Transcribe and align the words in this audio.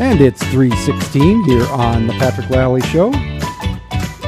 And 0.00 0.20
it's 0.20 0.40
316 0.44 1.42
here 1.42 1.66
on 1.70 2.06
the 2.06 2.12
Patrick 2.14 2.46
Lalley 2.50 2.80
Show. 2.82 3.12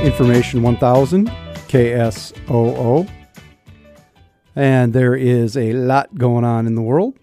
Information 0.02 0.62
1000, 0.62 1.28
KSOO. 1.28 3.08
And 4.56 4.92
there 4.92 5.14
is 5.14 5.56
a 5.56 5.72
lot 5.74 6.16
going 6.16 6.44
on 6.44 6.66
in 6.66 6.74
the 6.74 6.82
world. 6.82 7.16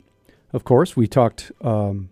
Of 0.53 0.63
course, 0.63 0.95
we 0.95 1.07
talked 1.07 1.51
um, 1.59 2.07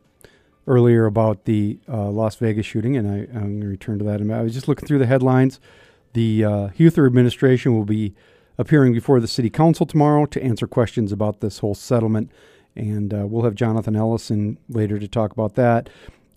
earlier 0.67 1.05
about 1.05 1.45
the 1.45 1.79
uh, 1.87 2.09
Las 2.09 2.35
Vegas 2.35 2.65
shooting, 2.65 2.97
and 2.97 3.09
I, 3.09 3.17
am 3.33 3.59
going 3.59 3.61
to 3.61 3.67
return 3.67 3.97
to 3.99 4.03
that. 4.03 4.19
I 4.19 4.41
was 4.41 4.53
just 4.53 4.67
looking 4.67 4.85
through 4.85 4.99
the 4.99 5.05
headlines. 5.05 5.61
The 6.11 6.43
uh, 6.43 6.67
Huether 6.77 7.07
administration 7.07 7.73
will 7.73 7.85
be 7.85 8.13
appearing 8.57 8.91
before 8.91 9.21
the 9.21 9.27
city 9.29 9.49
council 9.49 9.85
tomorrow 9.85 10.25
to 10.25 10.43
answer 10.43 10.67
questions 10.67 11.13
about 11.13 11.39
this 11.39 11.59
whole 11.59 11.75
settlement. 11.75 12.29
And 12.75 13.13
uh, 13.13 13.25
we'll 13.25 13.43
have 13.43 13.55
Jonathan 13.55 13.95
Ellison 13.95 14.57
later 14.67 14.99
to 14.99 15.07
talk 15.07 15.31
about 15.31 15.55
that. 15.55 15.89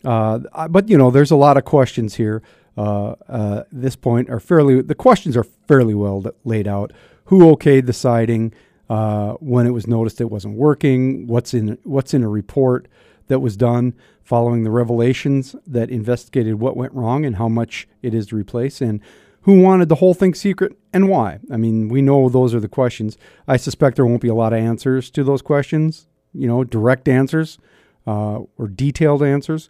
Uh, 0.05 0.69
but 0.69 0.88
you 0.88 0.97
know, 0.97 1.11
there's 1.11 1.30
a 1.30 1.37
lot 1.37 1.57
of 1.57 1.65
questions 1.65 2.15
here. 2.15 2.43
Uh, 2.77 3.16
uh, 3.29 3.65
this 3.73 3.97
point 3.97 4.30
are 4.30 4.38
fairly 4.38 4.80
the 4.80 4.95
questions 4.95 5.37
are 5.37 5.45
fairly 5.66 5.95
well 5.95 6.24
laid 6.45 6.69
out. 6.69 6.93
Who 7.27 7.41
okayed 7.55 7.87
the 7.87 7.93
siding? 7.93 8.52
Uh, 8.88 9.34
when 9.34 9.66
it 9.66 9.71
was 9.71 9.87
noticed 9.87 10.21
it 10.21 10.30
wasn't 10.30 10.57
working? 10.57 11.27
What's 11.27 11.52
in 11.52 11.77
what's 11.84 12.15
in 12.15 12.23
a 12.23 12.29
report 12.29 12.88
that 13.27 13.41
was 13.41 13.55
done 13.55 13.95
following 14.23 14.65
the 14.65 14.71
revelations 14.71 15.55
that 15.66 15.91
investigated 15.91 16.55
what 16.55 16.77
went 16.77 16.95
wrong 16.95 17.27
and 17.27 17.37
how 17.37 17.49
much 17.49 17.87
it 18.01 18.15
is 18.15 18.29
to 18.29 18.37
replace? 18.37 18.80
And 18.80 19.01
who 19.43 19.60
wanted 19.60 19.91
the 19.91 19.96
whole 19.96 20.15
thing 20.15 20.35
secret 20.35 20.73
and 20.93 21.09
why? 21.09 21.38
I 21.51 21.59
mean, 21.59 21.88
we 21.88 22.01
know 22.01 22.29
those 22.29 22.55
are 22.55 22.60
the 22.60 22.69
questions. 22.69 23.19
I 23.46 23.59
suspect 23.59 23.96
there 23.96 24.07
won't 24.07 24.23
be 24.23 24.29
a 24.29 24.35
lot 24.35 24.55
of 24.55 24.59
answers 24.59 25.10
to 25.10 25.23
those 25.23 25.43
questions. 25.43 26.07
You 26.33 26.46
know, 26.46 26.65
direct 26.65 27.09
answers 27.09 27.59
uh, 28.07 28.41
or 28.57 28.69
detailed 28.69 29.23
answers. 29.23 29.69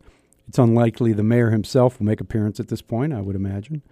It's 0.48 0.58
unlikely 0.58 1.12
the 1.12 1.22
mayor 1.22 1.50
himself 1.50 1.98
will 1.98 2.06
make 2.06 2.20
appearance 2.20 2.58
at 2.58 2.68
this 2.68 2.82
point, 2.82 3.12
I 3.12 3.20
would 3.20 3.36
imagine. 3.36 3.82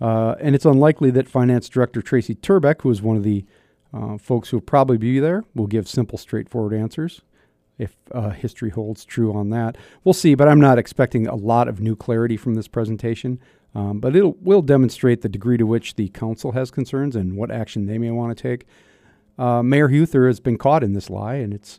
Uh, 0.00 0.36
and 0.40 0.54
it's 0.54 0.64
unlikely 0.64 1.10
that 1.10 1.28
Finance 1.28 1.68
Director 1.68 2.00
Tracy 2.00 2.34
Turbak, 2.36 2.82
who 2.82 2.90
is 2.90 3.02
one 3.02 3.16
of 3.16 3.24
the 3.24 3.44
uh, 3.92 4.16
folks 4.16 4.50
who 4.50 4.58
will 4.58 4.62
probably 4.62 4.96
be 4.96 5.18
there, 5.18 5.44
will 5.54 5.66
give 5.66 5.88
simple, 5.88 6.18
straightforward 6.18 6.72
answers 6.72 7.22
if 7.78 7.96
uh, 8.12 8.30
history 8.30 8.70
holds 8.70 9.04
true 9.04 9.32
on 9.32 9.50
that. 9.50 9.76
We'll 10.04 10.12
see, 10.12 10.34
but 10.34 10.48
I'm 10.48 10.60
not 10.60 10.78
expecting 10.78 11.26
a 11.26 11.36
lot 11.36 11.68
of 11.68 11.80
new 11.80 11.94
clarity 11.94 12.36
from 12.36 12.54
this 12.54 12.68
presentation. 12.68 13.40
Um, 13.74 14.00
but 14.00 14.16
it 14.16 14.42
will 14.42 14.62
demonstrate 14.62 15.20
the 15.20 15.28
degree 15.28 15.58
to 15.58 15.66
which 15.66 15.94
the 15.94 16.08
council 16.08 16.52
has 16.52 16.70
concerns 16.70 17.14
and 17.14 17.36
what 17.36 17.50
action 17.50 17.86
they 17.86 17.98
may 17.98 18.10
want 18.10 18.36
to 18.36 18.42
take. 18.42 18.66
Uh, 19.38 19.62
Mayor 19.62 19.88
Huether 19.88 20.26
has 20.26 20.40
been 20.40 20.58
caught 20.58 20.82
in 20.82 20.94
this 20.94 21.10
lie, 21.10 21.34
and 21.34 21.52
it's 21.52 21.78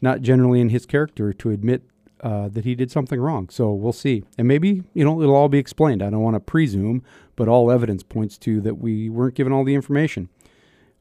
not 0.00 0.20
generally 0.20 0.60
in 0.60 0.68
his 0.68 0.86
character 0.86 1.32
to 1.32 1.50
admit 1.50 1.82
uh, 2.22 2.48
that 2.48 2.64
he 2.64 2.74
did 2.74 2.90
something 2.90 3.20
wrong. 3.20 3.48
So 3.48 3.72
we'll 3.72 3.92
see. 3.92 4.24
And 4.36 4.46
maybe, 4.46 4.82
you 4.94 5.04
know, 5.04 5.22
it'll 5.22 5.34
all 5.34 5.48
be 5.48 5.58
explained. 5.58 6.02
I 6.02 6.10
don't 6.10 6.22
want 6.22 6.34
to 6.36 6.40
presume, 6.40 7.02
but 7.36 7.48
all 7.48 7.70
evidence 7.70 8.02
points 8.02 8.36
to 8.38 8.60
that 8.60 8.76
we 8.76 9.08
weren't 9.08 9.34
given 9.34 9.52
all 9.52 9.64
the 9.64 9.74
information. 9.74 10.28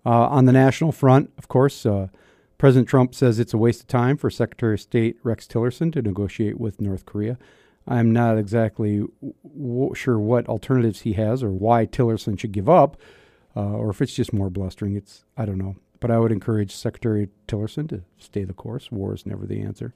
Uh, 0.05 0.27
on 0.27 0.45
the 0.45 0.53
national 0.53 0.91
front, 0.91 1.31
of 1.37 1.47
course, 1.47 1.85
uh, 1.85 2.07
President 2.57 2.87
Trump 2.87 3.13
says 3.15 3.39
it's 3.39 3.53
a 3.53 3.57
waste 3.57 3.81
of 3.81 3.87
time 3.87 4.17
for 4.17 4.29
Secretary 4.29 4.73
of 4.73 4.81
State 4.81 5.17
Rex 5.23 5.47
Tillerson 5.47 5.91
to 5.93 6.01
negotiate 6.01 6.59
with 6.59 6.81
North 6.81 7.05
Korea. 7.05 7.37
I'm 7.87 8.11
not 8.11 8.37
exactly 8.37 9.05
w- 9.43 9.95
sure 9.95 10.19
what 10.19 10.47
alternatives 10.47 11.01
he 11.01 11.13
has 11.13 11.41
or 11.41 11.51
why 11.51 11.85
Tillerson 11.85 12.39
should 12.39 12.51
give 12.51 12.69
up, 12.69 12.97
uh, 13.55 13.61
or 13.61 13.89
if 13.89 14.01
it's 14.01 14.13
just 14.13 14.33
more 14.33 14.49
blustering. 14.49 14.95
It's 14.95 15.25
I 15.37 15.45
don't 15.45 15.57
know. 15.57 15.75
But 15.99 16.11
I 16.11 16.19
would 16.19 16.31
encourage 16.31 16.73
Secretary 16.73 17.29
Tillerson 17.47 17.89
to 17.89 18.03
stay 18.17 18.43
the 18.43 18.53
course. 18.53 18.91
War 18.91 19.13
is 19.13 19.25
never 19.25 19.45
the 19.45 19.61
answer. 19.61 19.93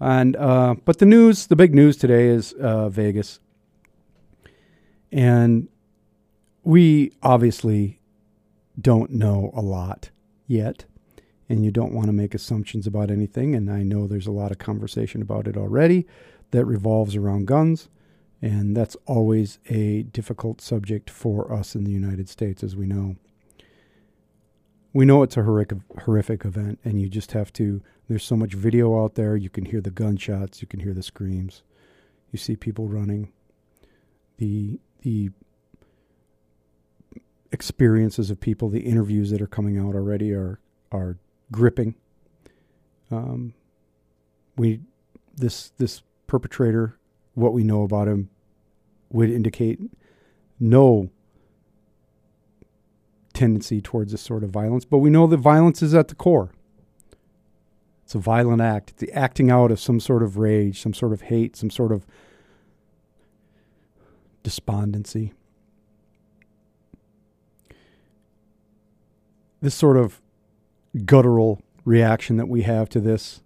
And 0.00 0.36
uh, 0.36 0.76
but 0.84 0.98
the 0.98 1.06
news, 1.06 1.46
the 1.46 1.56
big 1.56 1.74
news 1.74 1.96
today 1.96 2.28
is 2.28 2.52
uh, 2.52 2.88
Vegas, 2.88 3.40
and 5.10 5.68
we 6.62 7.12
obviously 7.22 8.00
don't 8.80 9.10
know 9.10 9.50
a 9.54 9.60
lot 9.60 10.10
yet, 10.46 10.84
and 11.48 11.64
you 11.64 11.72
don't 11.72 11.92
want 11.92 12.06
to 12.06 12.12
make 12.12 12.32
assumptions 12.32 12.86
about 12.86 13.10
anything. 13.10 13.56
And 13.56 13.70
I 13.70 13.82
know 13.82 14.06
there's 14.06 14.28
a 14.28 14.32
lot 14.32 14.52
of 14.52 14.58
conversation 14.58 15.20
about 15.20 15.48
it 15.48 15.56
already 15.56 16.06
that 16.52 16.64
revolves 16.64 17.16
around 17.16 17.46
guns, 17.46 17.88
and 18.40 18.76
that's 18.76 18.96
always 19.06 19.58
a 19.68 20.02
difficult 20.04 20.60
subject 20.60 21.10
for 21.10 21.52
us 21.52 21.74
in 21.74 21.82
the 21.82 21.90
United 21.90 22.28
States, 22.28 22.62
as 22.62 22.76
we 22.76 22.86
know 22.86 23.16
we 24.92 25.04
know 25.04 25.22
it's 25.22 25.36
a 25.36 25.42
horrific, 25.42 25.78
horrific 26.04 26.44
event, 26.44 26.78
and 26.84 27.00
you 27.00 27.08
just 27.08 27.32
have 27.32 27.52
to. 27.54 27.82
There's 28.08 28.24
so 28.24 28.36
much 28.36 28.54
video 28.54 29.02
out 29.02 29.14
there. 29.14 29.36
You 29.36 29.50
can 29.50 29.66
hear 29.66 29.80
the 29.80 29.90
gunshots. 29.90 30.62
You 30.62 30.68
can 30.68 30.80
hear 30.80 30.94
the 30.94 31.02
screams. 31.02 31.62
You 32.32 32.38
see 32.38 32.56
people 32.56 32.88
running. 32.88 33.32
The 34.38 34.80
the 35.02 35.30
experiences 37.52 38.30
of 38.30 38.40
people, 38.40 38.68
the 38.68 38.80
interviews 38.80 39.30
that 39.30 39.40
are 39.40 39.46
coming 39.46 39.78
out 39.78 39.94
already 39.94 40.32
are 40.32 40.58
are 40.90 41.18
gripping. 41.52 41.94
Um, 43.10 43.54
we 44.56 44.80
this 45.36 45.72
this 45.76 46.02
perpetrator, 46.26 46.98
what 47.34 47.52
we 47.52 47.62
know 47.62 47.82
about 47.82 48.08
him, 48.08 48.30
would 49.10 49.30
indicate 49.30 49.80
no 50.58 51.10
tendency 53.32 53.80
towards 53.80 54.12
this 54.12 54.22
sort 54.22 54.42
of 54.42 54.50
violence, 54.50 54.84
but 54.84 54.98
we 54.98 55.10
know 55.10 55.26
that 55.26 55.36
violence 55.36 55.82
is 55.82 55.94
at 55.94 56.08
the 56.08 56.14
core. 56.14 56.50
It's 58.08 58.14
a 58.14 58.18
violent 58.20 58.62
act. 58.62 58.92
It's 58.92 59.00
the 59.00 59.12
acting 59.12 59.50
out 59.50 59.70
of 59.70 59.78
some 59.78 60.00
sort 60.00 60.22
of 60.22 60.38
rage, 60.38 60.80
some 60.80 60.94
sort 60.94 61.12
of 61.12 61.20
hate, 61.20 61.56
some 61.56 61.68
sort 61.68 61.92
of 61.92 62.06
despondency. 64.42 65.34
This 69.60 69.74
sort 69.74 69.98
of 69.98 70.22
guttural 71.04 71.60
reaction 71.84 72.38
that 72.38 72.48
we 72.48 72.62
have 72.62 72.88
to 72.88 73.00
this 73.00 73.42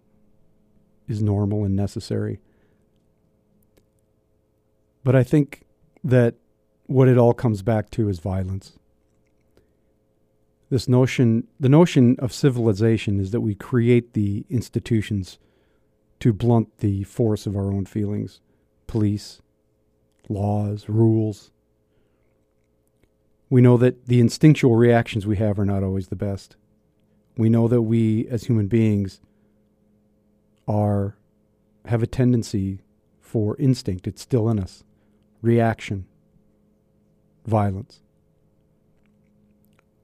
is 1.09 1.21
normal 1.21 1.65
and 1.65 1.75
necessary. 1.75 2.39
But 5.03 5.17
I 5.17 5.25
think 5.25 5.65
that 6.05 6.37
what 6.87 7.09
it 7.09 7.19
all 7.19 7.35
comes 7.35 7.63
back 7.63 7.91
to 7.91 8.09
is 8.09 8.21
violence 8.21 8.79
this 10.73 10.89
notion 10.89 11.47
the 11.61 11.69
notion 11.69 12.17
of 12.19 12.33
civilization 12.33 13.21
is 13.21 13.31
that 13.31 13.43
we 13.43 13.55
create 13.55 14.15
the 14.15 14.47
institutions 14.49 15.39
to 16.19 16.33
blunt 16.33 16.79
the 16.79 17.05
force 17.05 17.47
of 17.47 17.55
our 17.55 17.71
own 17.71 17.85
feelings. 17.85 18.41
Police 18.87 19.43
laws 20.31 20.89
rules. 20.89 21.51
We 23.51 23.61
know 23.61 23.77
that 23.77 24.07
the 24.07 24.19
instinctual 24.19 24.75
reactions 24.77 25.27
we 25.27 25.37
have 25.37 25.59
are 25.59 25.67
not 25.67 25.83
always 25.83 26.09
the 26.09 26.17
best. 26.17 26.57
We 27.37 27.51
know 27.51 27.69
that 27.69 27.83
we 27.83 28.27
as 28.29 28.45
human 28.45 28.67
beings 28.67 29.21
are 30.67 31.19
have 31.85 32.03
a 32.03 32.07
tendency 32.07 32.81
for 33.21 33.59
instinct. 33.59 34.07
It's 34.07 34.23
still 34.23 34.49
in 34.49 34.59
us. 34.59 34.85
Reaction. 35.43 36.07
Violence 37.45 38.01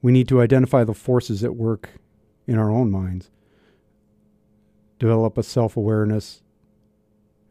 we 0.02 0.12
need 0.12 0.28
to 0.28 0.40
identify 0.40 0.84
the 0.84 0.94
forces 0.94 1.42
at 1.42 1.56
work 1.56 1.90
in 2.46 2.58
our 2.58 2.70
own 2.70 2.90
minds, 2.90 3.30
develop 4.98 5.36
a 5.36 5.42
self 5.42 5.76
awareness, 5.76 6.42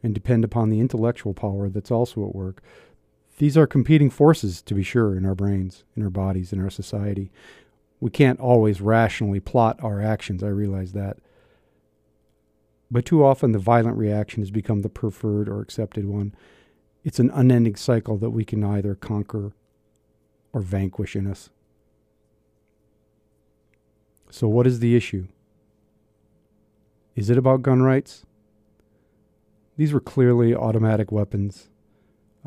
and 0.01 0.13
depend 0.13 0.43
upon 0.43 0.69
the 0.69 0.79
intellectual 0.79 1.33
power 1.33 1.69
that's 1.69 1.91
also 1.91 2.27
at 2.27 2.35
work. 2.35 2.61
These 3.37 3.57
are 3.57 3.67
competing 3.67 4.09
forces, 4.09 4.61
to 4.63 4.73
be 4.73 4.83
sure, 4.83 5.15
in 5.15 5.25
our 5.25 5.35
brains, 5.35 5.83
in 5.95 6.03
our 6.03 6.09
bodies, 6.09 6.51
in 6.51 6.59
our 6.59 6.71
society. 6.71 7.31
We 7.99 8.09
can't 8.09 8.39
always 8.39 8.81
rationally 8.81 9.39
plot 9.39 9.79
our 9.83 10.01
actions, 10.01 10.43
I 10.43 10.47
realize 10.47 10.93
that. 10.93 11.17
But 12.89 13.05
too 13.05 13.23
often 13.23 13.51
the 13.51 13.59
violent 13.59 13.97
reaction 13.97 14.41
has 14.41 14.51
become 14.51 14.81
the 14.81 14.89
preferred 14.89 15.49
or 15.49 15.61
accepted 15.61 16.05
one. 16.05 16.33
It's 17.03 17.19
an 17.19 17.31
unending 17.31 17.75
cycle 17.75 18.17
that 18.17 18.29
we 18.31 18.45
can 18.45 18.63
either 18.63 18.95
conquer 18.95 19.51
or 20.53 20.61
vanquish 20.61 21.15
in 21.15 21.27
us. 21.27 21.49
So, 24.29 24.47
what 24.47 24.67
is 24.67 24.79
the 24.79 24.95
issue? 24.95 25.27
Is 27.15 27.29
it 27.29 27.37
about 27.37 27.61
gun 27.61 27.81
rights? 27.81 28.25
These 29.77 29.93
were 29.93 29.99
clearly 29.99 30.53
automatic 30.53 31.11
weapons, 31.11 31.69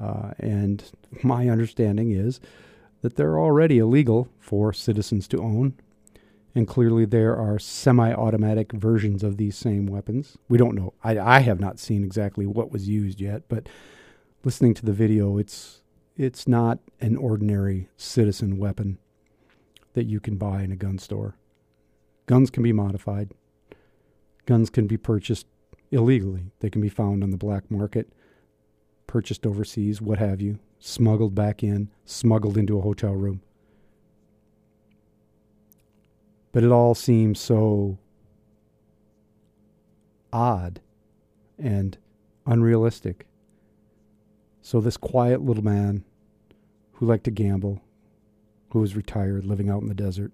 uh, 0.00 0.32
and 0.38 0.84
my 1.22 1.48
understanding 1.48 2.10
is 2.10 2.40
that 3.02 3.16
they're 3.16 3.38
already 3.38 3.78
illegal 3.78 4.28
for 4.38 4.72
citizens 4.72 5.26
to 5.28 5.38
own. 5.38 5.74
And 6.54 6.66
clearly, 6.66 7.04
there 7.04 7.36
are 7.36 7.58
semi 7.58 8.12
automatic 8.12 8.72
versions 8.72 9.22
of 9.22 9.36
these 9.36 9.56
same 9.56 9.86
weapons. 9.86 10.36
We 10.48 10.58
don't 10.58 10.74
know. 10.74 10.92
I, 11.02 11.18
I 11.18 11.40
have 11.40 11.60
not 11.60 11.78
seen 11.78 12.04
exactly 12.04 12.44
what 12.44 12.72
was 12.72 12.88
used 12.88 13.20
yet, 13.20 13.42
but 13.48 13.68
listening 14.44 14.74
to 14.74 14.84
the 14.84 14.92
video, 14.92 15.38
it's, 15.38 15.82
it's 16.16 16.48
not 16.48 16.80
an 17.00 17.16
ordinary 17.16 17.88
citizen 17.96 18.58
weapon 18.58 18.98
that 19.94 20.06
you 20.06 20.18
can 20.18 20.36
buy 20.36 20.62
in 20.62 20.72
a 20.72 20.76
gun 20.76 20.98
store. 20.98 21.36
Guns 22.30 22.48
can 22.48 22.62
be 22.62 22.72
modified. 22.72 23.32
Guns 24.46 24.70
can 24.70 24.86
be 24.86 24.96
purchased 24.96 25.48
illegally. 25.90 26.52
They 26.60 26.70
can 26.70 26.80
be 26.80 26.88
found 26.88 27.24
on 27.24 27.30
the 27.32 27.36
black 27.36 27.68
market, 27.68 28.12
purchased 29.08 29.44
overseas, 29.44 30.00
what 30.00 30.20
have 30.20 30.40
you, 30.40 30.60
smuggled 30.78 31.34
back 31.34 31.64
in, 31.64 31.90
smuggled 32.04 32.56
into 32.56 32.78
a 32.78 32.82
hotel 32.82 33.14
room. 33.14 33.42
But 36.52 36.62
it 36.62 36.70
all 36.70 36.94
seems 36.94 37.40
so 37.40 37.98
odd 40.32 40.80
and 41.58 41.98
unrealistic. 42.46 43.26
So, 44.62 44.80
this 44.80 44.96
quiet 44.96 45.40
little 45.42 45.64
man 45.64 46.04
who 46.92 47.06
liked 47.06 47.24
to 47.24 47.32
gamble, 47.32 47.82
who 48.72 48.78
was 48.78 48.94
retired, 48.94 49.44
living 49.44 49.68
out 49.68 49.82
in 49.82 49.88
the 49.88 49.94
desert, 49.94 50.30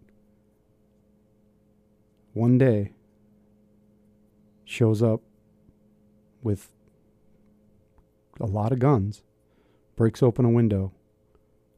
one 2.36 2.58
day 2.58 2.92
shows 4.66 5.02
up 5.02 5.22
with 6.42 6.70
a 8.38 8.44
lot 8.44 8.72
of 8.72 8.78
guns, 8.78 9.22
breaks 9.96 10.22
open 10.22 10.44
a 10.44 10.50
window, 10.50 10.92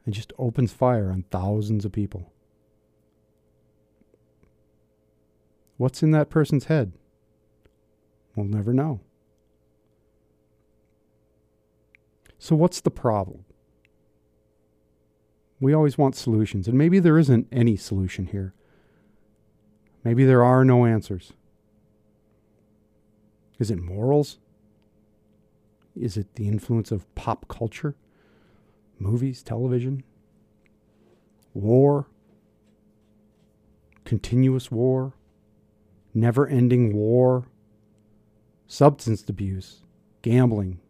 and 0.04 0.12
just 0.12 0.32
opens 0.36 0.72
fire 0.72 1.12
on 1.12 1.24
thousands 1.30 1.84
of 1.84 1.92
people. 1.92 2.32
What's 5.76 6.02
in 6.02 6.10
that 6.10 6.28
person's 6.28 6.64
head? 6.64 6.92
We'll 8.34 8.46
never 8.46 8.72
know. 8.72 8.98
So, 12.40 12.56
what's 12.56 12.80
the 12.80 12.90
problem? 12.90 13.44
We 15.60 15.72
always 15.72 15.96
want 15.96 16.16
solutions, 16.16 16.66
and 16.66 16.76
maybe 16.76 16.98
there 16.98 17.18
isn't 17.18 17.46
any 17.52 17.76
solution 17.76 18.26
here. 18.26 18.54
Maybe 20.04 20.24
there 20.24 20.44
are 20.44 20.64
no 20.64 20.84
answers. 20.84 21.32
Is 23.58 23.70
it 23.70 23.80
morals? 23.80 24.38
Is 25.96 26.16
it 26.16 26.34
the 26.36 26.46
influence 26.46 26.92
of 26.92 27.12
pop 27.14 27.48
culture? 27.48 27.96
Movies, 28.98 29.42
television? 29.42 30.04
War? 31.54 32.06
Continuous 34.04 34.70
war? 34.70 35.14
Never 36.14 36.46
ending 36.46 36.94
war? 36.94 37.46
Substance 38.66 39.28
abuse? 39.28 39.82
Gambling? 40.22 40.80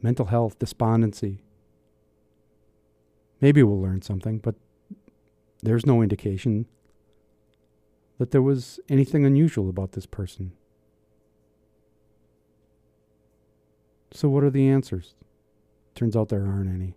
Mental 0.00 0.26
health? 0.26 0.58
Despondency? 0.58 1.40
Maybe 3.40 3.62
we'll 3.62 3.80
learn 3.80 4.02
something, 4.02 4.38
but 4.38 4.54
there's 5.62 5.86
no 5.86 6.02
indication 6.02 6.66
that 8.18 8.32
there 8.32 8.42
was 8.42 8.80
anything 8.88 9.24
unusual 9.24 9.68
about 9.68 9.92
this 9.92 10.06
person. 10.06 10.52
So, 14.12 14.28
what 14.28 14.44
are 14.44 14.50
the 14.50 14.68
answers? 14.68 15.14
Turns 15.94 16.16
out 16.16 16.28
there 16.28 16.46
aren't 16.46 16.70
any. 16.70 16.94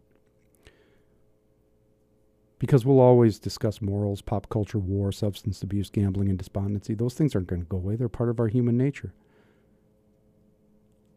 Because 2.57 2.85
we'll 2.85 2.99
always 2.99 3.39
discuss 3.39 3.81
morals, 3.81 4.21
pop 4.21 4.47
culture, 4.49 4.77
war, 4.77 5.11
substance 5.11 5.63
abuse, 5.63 5.89
gambling, 5.89 6.29
and 6.29 6.37
despondency. 6.37 6.93
Those 6.93 7.15
things 7.15 7.33
aren't 7.33 7.47
going 7.47 7.63
to 7.63 7.67
go 7.67 7.77
away. 7.77 7.95
They're 7.95 8.09
part 8.09 8.29
of 8.29 8.39
our 8.39 8.47
human 8.47 8.77
nature. 8.77 9.13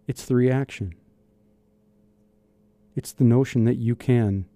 It's 0.07 0.25
the 0.25 0.35
reaction, 0.35 0.95
it's 2.95 3.13
the 3.13 3.25
notion 3.25 3.65
that 3.65 3.77
you 3.77 3.97
can 3.97 4.47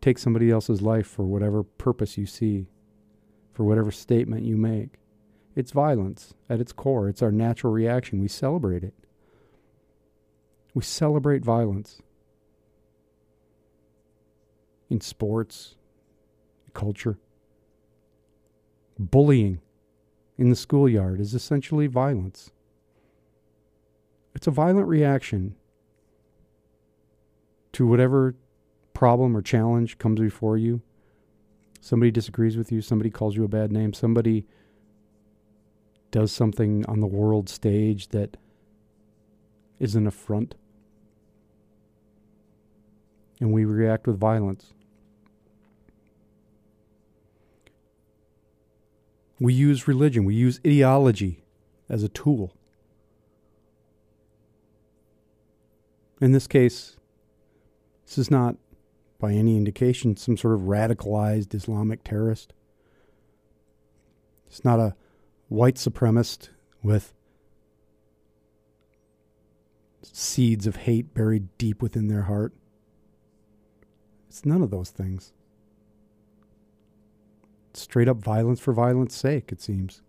take 0.00 0.18
somebody 0.18 0.50
else's 0.50 0.80
life 0.80 1.06
for 1.06 1.24
whatever 1.24 1.62
purpose 1.62 2.16
you 2.16 2.24
see, 2.24 2.66
for 3.58 3.64
whatever 3.64 3.90
statement 3.90 4.44
you 4.44 4.56
make. 4.56 5.00
It's 5.56 5.72
violence 5.72 6.32
at 6.48 6.60
its 6.60 6.72
core. 6.72 7.08
It's 7.08 7.22
our 7.22 7.32
natural 7.32 7.72
reaction. 7.72 8.20
We 8.20 8.28
celebrate 8.28 8.84
it. 8.84 8.94
We 10.74 10.82
celebrate 10.84 11.44
violence 11.44 12.00
in 14.88 15.00
sports, 15.00 15.74
culture. 16.72 17.18
Bullying 18.96 19.60
in 20.36 20.50
the 20.50 20.56
schoolyard 20.56 21.18
is 21.18 21.34
essentially 21.34 21.88
violence. 21.88 22.52
It's 24.36 24.46
a 24.46 24.52
violent 24.52 24.86
reaction 24.86 25.56
to 27.72 27.88
whatever 27.88 28.36
problem 28.94 29.36
or 29.36 29.42
challenge 29.42 29.98
comes 29.98 30.20
before 30.20 30.56
you. 30.56 30.80
Somebody 31.80 32.10
disagrees 32.10 32.56
with 32.56 32.72
you, 32.72 32.82
somebody 32.82 33.10
calls 33.10 33.36
you 33.36 33.44
a 33.44 33.48
bad 33.48 33.72
name, 33.72 33.92
somebody 33.92 34.46
does 36.10 36.32
something 36.32 36.84
on 36.86 37.00
the 37.00 37.06
world 37.06 37.48
stage 37.48 38.08
that 38.08 38.36
is 39.78 39.94
an 39.94 40.06
affront. 40.06 40.54
And 43.40 43.52
we 43.52 43.64
react 43.64 44.06
with 44.06 44.18
violence. 44.18 44.72
We 49.40 49.54
use 49.54 49.86
religion, 49.86 50.24
we 50.24 50.34
use 50.34 50.60
ideology 50.66 51.44
as 51.88 52.02
a 52.02 52.08
tool. 52.08 52.52
In 56.20 56.32
this 56.32 56.48
case, 56.48 56.96
this 58.04 58.18
is 58.18 58.30
not 58.30 58.56
by 59.18 59.32
any 59.32 59.56
indication 59.56 60.16
some 60.16 60.36
sort 60.36 60.54
of 60.54 60.62
radicalized 60.62 61.54
Islamic 61.54 62.04
terrorist. 62.04 62.52
It's 64.46 64.64
not 64.64 64.78
a 64.78 64.94
white 65.48 65.74
supremacist 65.74 66.50
with 66.82 67.12
seeds 70.02 70.66
of 70.66 70.76
hate 70.76 71.12
buried 71.14 71.56
deep 71.58 71.82
within 71.82 72.08
their 72.08 72.22
heart. 72.22 72.54
It's 74.28 74.46
none 74.46 74.62
of 74.62 74.70
those 74.70 74.90
things. 74.90 75.32
It's 77.70 77.82
straight 77.82 78.08
up 78.08 78.18
violence 78.18 78.60
for 78.60 78.72
violence 78.72 79.14
sake, 79.14 79.50
it 79.52 79.60
seems. 79.60 80.02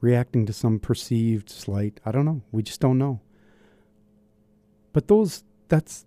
Reacting 0.00 0.46
to 0.46 0.52
some 0.52 0.78
perceived 0.78 1.48
slight. 1.48 2.00
I 2.04 2.12
don't 2.12 2.24
know. 2.24 2.42
We 2.50 2.62
just 2.62 2.80
don't 2.80 2.98
know. 2.98 3.20
But 4.92 5.08
those, 5.08 5.44
that's, 5.68 6.06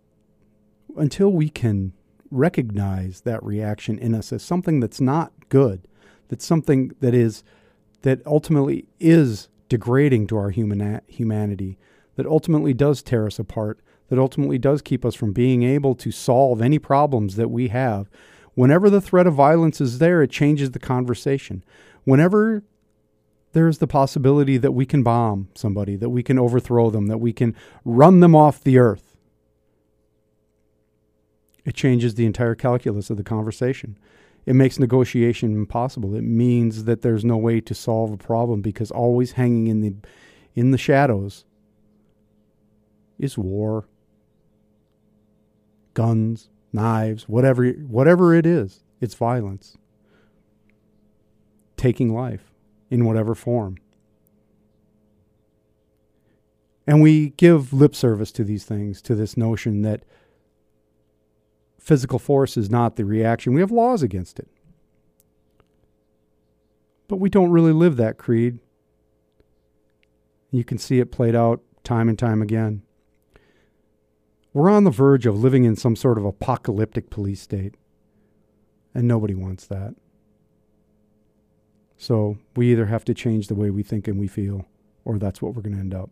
until 0.98 1.30
we 1.30 1.50
can 1.50 1.94
recognize 2.30 3.22
that 3.22 3.44
reaction 3.44 4.00
in 4.00 4.16
us 4.16 4.34
as 4.34 4.44
something 4.44 4.80
that's 4.80 5.02
not 5.02 5.32
good, 5.50 5.88
that's 6.30 6.46
something 6.46 6.92
that 7.00 7.14
is, 7.14 7.44
that 8.02 8.26
ultimately 8.26 8.86
is 9.00 9.50
degrading 9.70 10.28
to 10.28 10.38
our 10.38 10.50
human 10.50 11.02
humanity, 11.08 11.78
that 12.16 12.26
ultimately 12.26 12.74
does 12.74 13.02
tear 13.02 13.28
us 13.28 13.40
apart, 13.40 13.80
that 14.10 14.20
ultimately 14.20 14.58
does 14.58 14.82
keep 14.82 15.06
us 15.06 15.16
from 15.16 15.34
being 15.34 15.64
able 15.64 15.96
to 15.96 16.12
solve 16.12 16.62
any 16.62 16.80
problems 16.80 17.36
that 17.36 17.50
we 17.50 17.70
have. 17.70 18.10
Whenever 18.56 18.90
the 18.90 19.02
threat 19.02 19.26
of 19.26 19.34
violence 19.34 19.82
is 19.82 20.00
there, 20.00 20.22
it 20.22 20.30
changes 20.30 20.72
the 20.72 20.80
conversation. 20.80 21.64
Whenever 22.04 22.64
there's 23.54 23.78
the 23.78 23.88
possibility 23.88 24.58
that 24.58 24.74
we 24.74 24.86
can 24.86 25.04
bomb 25.04 25.50
somebody, 25.56 25.96
that 25.96 26.10
we 26.10 26.22
can 26.22 26.38
overthrow 26.38 26.90
them, 26.90 27.08
that 27.08 27.20
we 27.20 27.34
can 27.34 27.56
run 27.86 28.20
them 28.20 28.36
off 28.36 28.64
the 28.64 28.78
earth, 28.78 29.13
it 31.66 31.76
changes 31.76 32.16
the 32.16 32.26
entire 32.26 32.56
calculus 32.56 33.10
of 33.10 33.18
the 33.18 33.24
conversation. 33.24 33.98
It 34.46 34.56
makes 34.56 34.78
negotiation 34.78 35.54
impossible. 35.54 36.16
It 36.16 36.24
means 36.24 36.84
that 36.84 37.02
there's 37.02 37.24
no 37.24 37.38
way 37.38 37.62
to 37.62 37.74
solve 37.74 38.12
a 38.12 38.18
problem 38.18 38.62
because 38.62 38.92
always 38.92 39.34
hanging 39.34 39.68
in 39.68 39.82
the 39.82 39.96
in 40.56 40.72
the 40.72 40.78
shadows 40.78 41.46
is 43.18 43.38
war, 43.38 43.88
guns, 45.94 46.50
knives, 46.74 47.30
whatever 47.30 47.70
whatever 47.72 48.34
it 48.34 48.46
is, 48.46 48.84
it's 49.00 49.16
violence. 49.16 49.78
Taking 51.78 52.14
life 52.14 52.54
in 52.90 53.06
whatever 53.06 53.36
form. 53.36 53.78
And 56.86 57.02
we 57.02 57.30
give 57.32 57.72
lip 57.72 57.96
service 57.96 58.32
to 58.34 58.44
these 58.44 58.66
things, 58.66 59.02
to 59.04 59.16
this 59.16 59.38
notion 59.38 59.84
that 59.84 60.04
physical 61.84 62.18
force 62.18 62.56
is 62.56 62.70
not 62.70 62.96
the 62.96 63.04
reaction. 63.04 63.54
We 63.54 63.60
have 63.60 63.72
laws 63.72 64.02
against 64.02 64.40
it. 64.40 64.48
But 67.10 67.18
we 67.18 67.30
don't 67.30 67.52
really 67.52 67.74
live 67.74 67.98
that 67.98 68.18
creed. 68.18 68.60
You 70.50 70.64
can 70.64 70.78
see 70.78 71.00
it 71.00 71.12
played 71.12 71.36
out 71.36 71.62
time 71.84 72.08
and 72.08 72.18
time 72.18 72.42
again. 72.42 72.84
We're 74.54 74.70
on 74.70 74.86
the 74.86 74.92
verge 74.92 75.26
of 75.26 75.38
living 75.38 75.66
in 75.66 75.76
some 75.76 75.96
sort 75.96 76.18
of 76.18 76.26
apocalyptic 76.26 77.10
police 77.10 77.42
state, 77.42 77.76
and 78.94 79.08
nobody 79.08 79.34
wants 79.34 79.66
that. 79.66 79.96
So 81.98 82.38
we 82.56 82.72
either 82.72 82.86
have 82.86 83.04
to 83.06 83.14
change 83.14 83.48
the 83.48 83.56
way 83.56 83.70
we 83.70 83.84
think 83.84 84.08
and 84.08 84.20
we 84.20 84.28
feel, 84.28 84.68
or 85.04 85.18
that's 85.18 85.42
what 85.42 85.54
we're 85.54 85.64
going 85.64 85.74
to 85.76 85.80
end 85.80 85.94
up. 85.94 86.12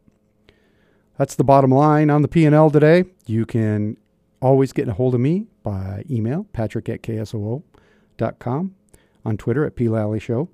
That's 1.17 1.35
the 1.35 1.43
bottom 1.43 1.71
line 1.71 2.09
on 2.09 2.23
the 2.23 2.27
P&L 2.27 2.71
today. 2.71 3.05
You 3.27 3.45
can 3.45 3.97
always 4.41 4.73
get 4.73 4.89
a 4.89 4.93
hold 4.93 5.15
of 5.15 5.21
me 5.21 5.47
by 5.63 6.03
email, 6.09 6.45
patrick 6.51 6.89
at 6.89 7.01
ksoo.com, 7.01 8.75
on 9.23 9.37
Twitter 9.37 9.65
at 9.65 9.75
P. 9.75 9.87
Show. 10.19 10.49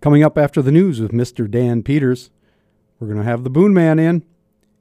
Coming 0.00 0.22
up 0.22 0.38
after 0.38 0.62
the 0.62 0.70
news 0.70 1.00
with 1.00 1.12
Mr. 1.12 1.50
Dan 1.50 1.82
Peters, 1.82 2.30
we're 3.00 3.08
going 3.08 3.18
to 3.18 3.24
have 3.24 3.44
the 3.44 3.50
Boon 3.50 3.74
Man 3.74 3.98
in, 3.98 4.24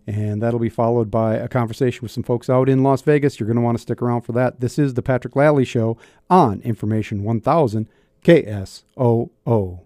and 0.06 0.42
that'll 0.42 0.60
be 0.60 0.70
followed 0.70 1.10
by 1.10 1.36
a 1.36 1.48
conversation 1.48 2.02
with 2.02 2.12
some 2.12 2.24
folks 2.24 2.50
out 2.50 2.70
in 2.70 2.84
Las 2.84 3.02
Vegas. 3.02 3.40
You're 3.40 3.48
going 3.48 3.56
to 3.56 3.64
want 3.64 3.78
to 3.78 3.82
stick 3.82 4.02
around 4.02 4.22
for 4.22 4.34
that. 4.34 4.60
This 4.60 4.78
is 4.78 4.94
the 4.94 5.02
Patrick 5.02 5.36
Lalley 5.36 5.66
Show 5.66 5.98
on 6.30 6.62
Information 6.62 7.24
1000 7.24 7.90
KSOO. 8.24 9.86